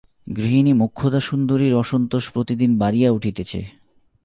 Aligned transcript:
গৃহিণী 0.27 0.73
মোক্ষদাসুন্দরীর 0.73 1.73
অসন্তোষ 1.73 2.23
প্রতিদিন 2.31 2.71
বাড়িয়া 2.77 3.09
উঠিতেছে। 3.11 3.59